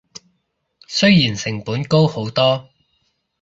[0.87, 2.67] 雖然成本高好多